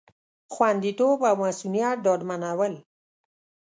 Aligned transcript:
خوندیتوب 0.53 1.19
او 1.29 1.35
مصئونیت 1.43 1.95
ډاډمنول 2.05 2.73